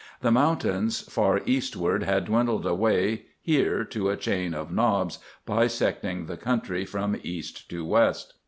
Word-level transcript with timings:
The 0.21 0.31
mountains 0.31 1.01
far 1.13 1.41
eastward 1.45 2.01
had 2.01 2.25
dwindled 2.25 2.65
away 2.65 3.25
here 3.39 3.83
to 3.85 4.09
a 4.09 4.17
chain 4.17 4.55
of 4.55 4.71
knobs, 4.71 5.19
bisecting 5.45 6.25
the 6.25 6.37
country 6.37 6.85
from 6.85 7.17
east 7.21 7.69
to 7.69 7.85
west. 7.85 8.33